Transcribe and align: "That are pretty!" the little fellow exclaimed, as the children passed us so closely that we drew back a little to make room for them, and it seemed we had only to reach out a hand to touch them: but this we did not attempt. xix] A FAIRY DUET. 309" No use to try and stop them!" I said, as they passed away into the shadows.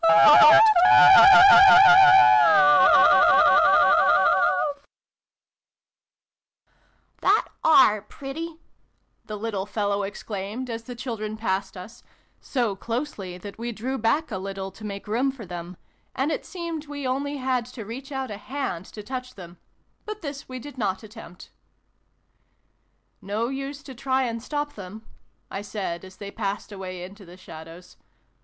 "That 7.19 7.45
are 7.63 8.01
pretty!" 8.01 8.57
the 9.27 9.35
little 9.37 9.67
fellow 9.67 10.01
exclaimed, 10.01 10.71
as 10.71 10.85
the 10.85 10.95
children 10.95 11.37
passed 11.37 11.77
us 11.77 12.01
so 12.39 12.75
closely 12.75 13.37
that 13.37 13.59
we 13.59 13.71
drew 13.71 13.99
back 13.99 14.31
a 14.31 14.39
little 14.39 14.71
to 14.71 14.83
make 14.83 15.07
room 15.07 15.29
for 15.29 15.45
them, 15.45 15.77
and 16.15 16.31
it 16.31 16.47
seemed 16.47 16.87
we 16.87 17.03
had 17.03 17.07
only 17.07 17.39
to 17.65 17.85
reach 17.85 18.11
out 18.11 18.31
a 18.31 18.37
hand 18.37 18.85
to 18.87 19.03
touch 19.03 19.35
them: 19.35 19.59
but 20.07 20.23
this 20.23 20.49
we 20.49 20.57
did 20.57 20.79
not 20.79 21.03
attempt. 21.03 21.43
xix] 21.43 21.51
A 21.51 21.51
FAIRY 21.51 23.27
DUET. 23.27 23.29
309" 23.29 23.45
No 23.45 23.49
use 23.67 23.83
to 23.83 23.93
try 23.93 24.23
and 24.23 24.41
stop 24.41 24.73
them!" 24.73 25.05
I 25.51 25.61
said, 25.61 26.03
as 26.03 26.15
they 26.17 26.31
passed 26.31 26.71
away 26.71 27.03
into 27.03 27.23
the 27.23 27.37
shadows. 27.37 27.97